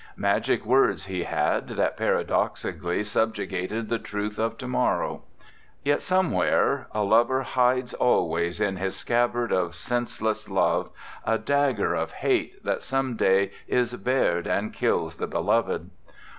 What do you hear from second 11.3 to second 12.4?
dagger of 94 FRANZ BLEI